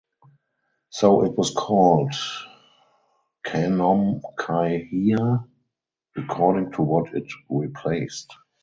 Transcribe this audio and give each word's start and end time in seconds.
So 0.89 1.23
it 1.25 1.37
was 1.37 1.51
called 1.51 2.13
"khanom 3.45 4.21
khai 4.35 4.87
hia" 4.89 5.45
according 6.17 6.71
to 6.71 6.81
what 6.81 7.13
it 7.13 7.31
replaced. 7.51 8.33